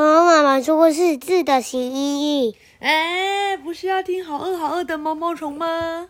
[0.00, 2.56] 恐龙妈妈说过是字的形意义。
[2.78, 6.08] 哎，不是要听好饿好饿的毛毛虫吗？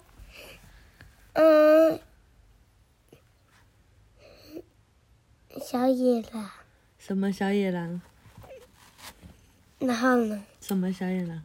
[1.33, 1.99] 嗯，
[5.61, 6.53] 小野狼。
[7.01, 8.01] 什么小野狼？
[9.81, 10.45] 然后呢？
[10.61, 11.43] 什么小野狼？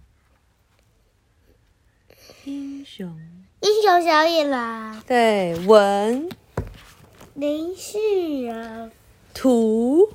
[2.43, 3.19] 英雄。
[3.61, 5.01] 英雄小野狼。
[5.07, 6.29] 对，文。
[7.33, 7.97] 林世
[8.43, 8.91] 仁。
[9.33, 10.11] 图。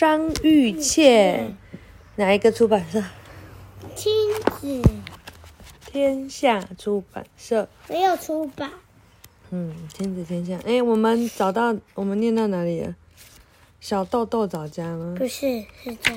[0.00, 1.58] 张玉倩。
[2.16, 3.04] 哪一个出版社？
[3.94, 4.10] 亲
[4.58, 4.82] 子。
[5.84, 7.68] 天下出版社。
[7.86, 8.70] 没有出版。
[9.50, 10.58] 嗯，亲子天下。
[10.64, 12.94] 哎，我们找到，我们念到哪里了？
[13.78, 15.16] 小豆豆找家吗？
[15.18, 16.16] 不是，是在。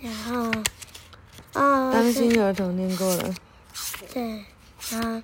[0.00, 0.50] 然后，
[1.52, 3.34] 哦，当心儿童念过了。
[4.14, 4.22] 对，
[4.92, 5.22] 啊，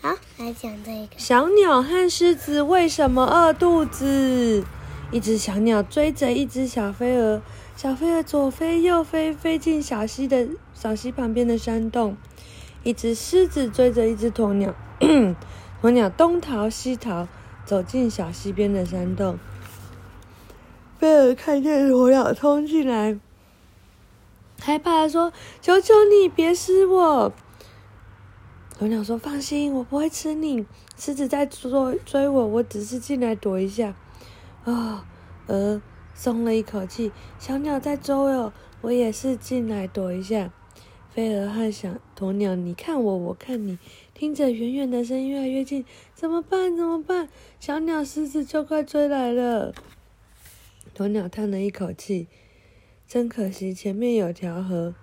[0.00, 1.18] 好，来讲这个。
[1.18, 4.64] 小鸟和狮子为什么饿肚子？
[5.10, 7.40] 一只小鸟追着一只小飞蛾，
[7.74, 12.16] 小飞蛾左飞右飞，飞进小溪的小溪旁边的山洞。
[12.84, 14.74] 一只狮子追着一只鸵鸟，
[15.80, 17.26] 鸵鸟东逃西逃，
[17.64, 19.38] 走进小溪边的山洞。
[20.98, 23.18] 飞蛾看见鸵鸟冲进来，
[24.60, 27.32] 害怕地说：“求求你别吃我。”
[28.78, 30.66] 鸵鸟说：“放心，我不会吃你。
[30.98, 33.94] 狮子在追追我，我只是进来躲一下。”
[34.68, 35.06] 啊，
[35.46, 35.80] 鹅
[36.14, 37.10] 松了一口气。
[37.38, 38.52] 小鸟在追我，
[38.82, 40.52] 我也是进来躲一下。
[41.08, 43.78] 飞蛾和小鸵鸟，你看我，我看你，
[44.12, 46.76] 听着远远的声音越来越近，怎么办？
[46.76, 47.30] 怎么办？
[47.58, 49.72] 小鸟、狮子就快追来了。
[50.94, 52.28] 鸵鸟叹了一口气，
[53.06, 54.94] 真可惜，前面有条河，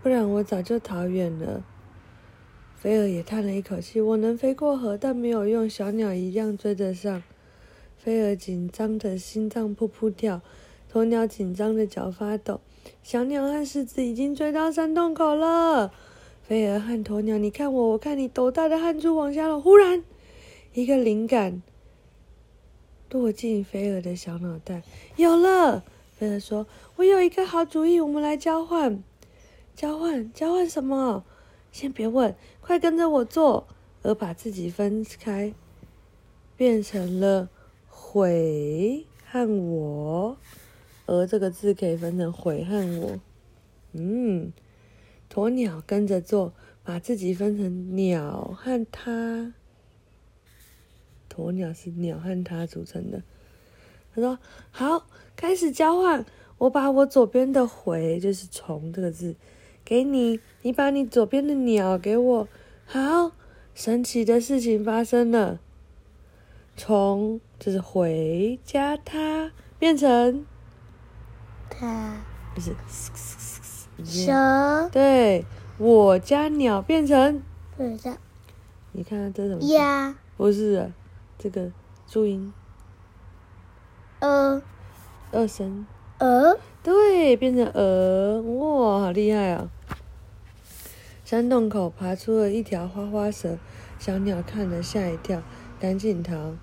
[0.00, 1.64] 不然我早就逃远了。
[2.76, 7.22] 飞蛾也叹了一口气，我能飞过河，但没有用，小鸟一样追得上。
[8.04, 10.42] 飞蛾紧张的心脏扑扑跳，
[10.92, 12.60] 鸵鸟紧张的脚发抖。
[13.02, 15.90] 小鸟和狮子已经追到山洞口了。
[16.46, 19.58] 飞蛾和鸵鸟，你看我，我看你，斗大的汗珠往下落。
[19.58, 20.04] 忽然，
[20.74, 21.62] 一个灵感。
[23.08, 24.82] 落进飞蛾的小脑袋，
[25.16, 25.82] 有了。
[26.18, 26.66] 飞蛾说
[26.96, 29.02] ：“我有一个好主意，我们来交换，
[29.74, 31.24] 交换，交换什么？
[31.72, 33.66] 先别问，快跟着我做。”
[34.02, 35.54] 而把自己分开，
[36.58, 37.48] 变成了
[38.14, 40.36] “悔”和“我”。
[41.06, 43.20] 而这个字可以分成“悔”和“我”。
[43.90, 44.52] 嗯，
[45.28, 46.52] 鸵鸟跟着做，
[46.84, 49.52] 把自己分成鸟和它。
[51.28, 53.24] 鸵鸟是鸟和它组成的。
[54.14, 54.38] 他说
[54.70, 56.24] ：“好，开始交换。
[56.58, 59.34] 我把我左边的‘回’就是虫这个字
[59.84, 62.48] 给你，你把你左边的鸟给我。
[62.86, 63.32] 好，
[63.74, 65.58] 神奇的事情发生了。
[66.76, 70.44] 虫就是‘回’家它变成
[71.70, 72.16] 它，
[72.54, 72.74] 不是
[74.04, 74.88] 蛇。
[74.90, 75.44] 对，
[75.78, 77.42] 我家鸟变成
[77.76, 78.16] 不知道。
[78.92, 79.62] 你看这什么？
[79.64, 80.14] 鸭？
[80.36, 80.92] 不是啊。”
[81.36, 81.70] 这个
[82.06, 82.54] 注音，
[84.20, 84.62] 呃，
[85.32, 85.84] 二声，
[86.20, 89.68] 鹅，对，变成鹅，哇，好厉害啊！
[91.24, 93.58] 山洞口爬出了一条花花蛇，
[93.98, 95.42] 小鸟看了吓一跳，
[95.84, 96.54] 赶紧逃。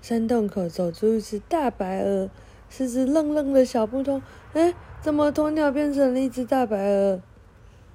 [0.00, 2.30] 山洞口走出一只大白鹅，
[2.70, 4.22] 是只愣愣的小不通。
[4.52, 4.72] 哎，
[5.02, 7.20] 怎么鸵鸟变成了一只大白鹅？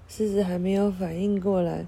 [0.10, 1.86] 狮子还没有反应过来，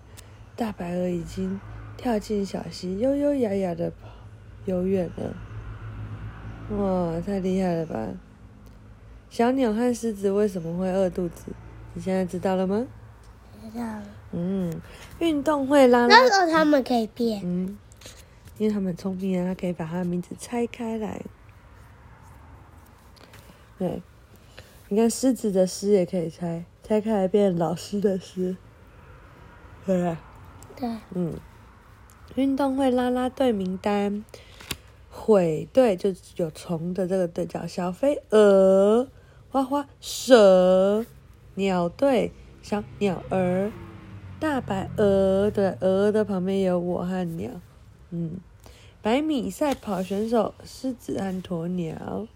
[0.55, 1.59] 大白鹅已经
[1.97, 4.07] 跳进小溪，悠悠雅雅的跑。
[4.63, 8.07] 游远了，哇，太厉害了吧！
[9.29, 11.51] 小鸟和狮子为什么会饿肚子？
[11.93, 12.87] 你现在知道了吗？
[13.61, 14.03] 知道了。
[14.31, 14.71] 嗯，
[15.19, 16.07] 运动会拉拉。
[16.07, 17.41] 那时候他们可以变。
[17.43, 17.77] 嗯，
[18.61, 21.19] 因为他们聪明啊，他可以把他的名字拆开来。
[23.79, 24.03] 对，
[24.87, 28.55] 你看狮子的“狮”也可以拆，拆开来变老师的“师”，
[29.83, 30.17] 对不对？
[30.75, 30.97] 对。
[31.15, 31.33] 嗯，
[32.35, 34.23] 运动会拉拉队名单。
[35.09, 39.07] 毁队就有虫的这个队叫小飞蛾，
[39.49, 41.03] 花花蛇，
[41.55, 42.31] 鸟队
[42.61, 43.71] 小鸟儿，
[44.39, 47.49] 大白鹅对，鹅的旁边有我和鸟，
[48.11, 48.39] 嗯，
[49.01, 52.27] 百米赛跑选手狮子和鸵鸟，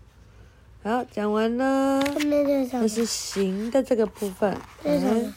[0.81, 2.01] 好，讲完了，
[2.71, 5.31] 这是行的这个部分，嗯，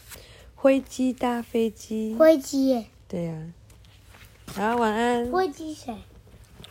[0.54, 3.52] 灰机搭飞机，灰机，对呀，
[4.54, 5.94] 好，晚安，灰机谁？